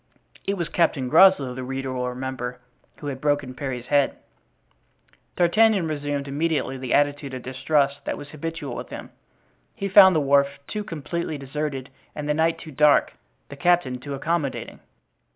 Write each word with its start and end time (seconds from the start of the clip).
It 0.47 0.55
was 0.55 0.67
Captain 0.67 1.09
Groslow, 1.09 1.53
the 1.53 1.63
reader 1.63 1.93
will 1.93 2.09
remember, 2.09 2.59
who 2.97 3.05
had 3.05 3.21
broken 3.21 3.53
Parry's 3.53 3.85
head. 3.85 4.17
D'Artagnan 5.35 5.87
resumed 5.87 6.27
immediately 6.27 6.75
the 6.75 6.91
attitude 6.95 7.35
of 7.35 7.43
distrust 7.43 8.03
that 8.05 8.17
was 8.17 8.29
habitual 8.29 8.75
with 8.75 8.89
him. 8.89 9.11
He 9.75 9.87
found 9.87 10.15
the 10.15 10.19
wharf 10.19 10.57
too 10.65 10.83
completely 10.83 11.37
deserted, 11.37 11.91
the 12.15 12.33
night 12.33 12.57
too 12.57 12.71
dark, 12.71 13.13
the 13.49 13.55
captain 13.55 13.99
too 13.99 14.15
accommodating. 14.15 14.79